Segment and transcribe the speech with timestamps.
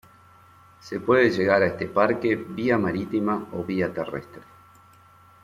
[0.79, 4.41] Se puede llegar a este parque vía marítima o vía terrestre.